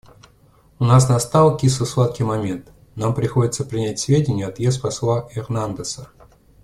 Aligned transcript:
У 0.79 0.83
нас 0.83 1.09
настал 1.09 1.57
кисло-сладкий 1.57 2.23
момент: 2.23 2.71
нам 2.95 3.13
приходится 3.13 3.63
принять 3.63 3.97
к 3.97 3.99
сведению 3.99 4.47
отъезд 4.49 4.81
посла 4.81 5.29
Эрнандеса. 5.35 6.09